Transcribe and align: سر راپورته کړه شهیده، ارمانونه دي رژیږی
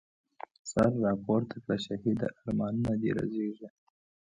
سر 0.71 0.89
راپورته 1.05 1.55
کړه 1.63 1.77
شهیده، 1.85 2.27
ارمانونه 2.39 2.93
دي 3.01 3.09
رژیږی 3.17 3.67